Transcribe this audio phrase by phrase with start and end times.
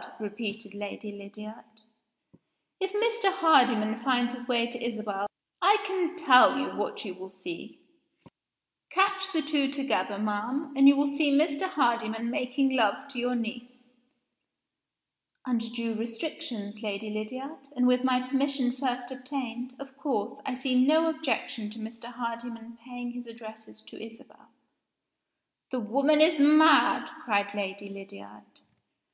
[0.18, 1.62] _"repeated Lady Lydiard.
[2.80, 3.30] "If Mr.
[3.30, 5.26] Hardyman finds his way to Isabel
[5.60, 7.80] I can tell you what you will see.
[8.88, 11.68] Catch the two together, ma'am and you will see Mr.
[11.68, 13.92] Hardyman making love to your niece."
[15.44, 20.82] "Under due restrictions, Lady Lydiard, and with my permission first obtained, of course, I see
[20.82, 22.06] no objection to Mr.
[22.06, 24.48] Hardyman paying his addresses to Isabel."
[25.70, 28.60] "The woman is mad!" cried Lady Lydiard.